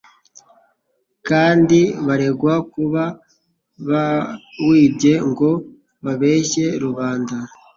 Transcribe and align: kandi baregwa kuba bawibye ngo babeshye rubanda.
kandi 1.27 1.79
baregwa 2.05 2.53
kuba 2.73 3.03
bawibye 3.89 5.13
ngo 5.29 5.51
babeshye 6.05 6.65
rubanda. 6.83 7.35